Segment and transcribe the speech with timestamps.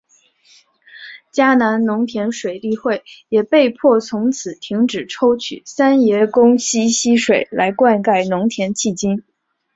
[1.31, 9.23] 嘉南农田水利会也被迫从此停止抽取三爷宫溪溪水来灌溉农田迄今。